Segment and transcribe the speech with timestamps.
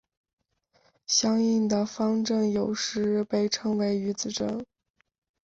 [1.05, 4.65] 相应的方阵有时被称为余子阵。